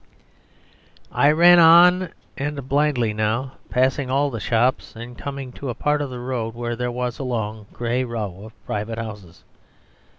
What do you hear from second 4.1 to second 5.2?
the shops and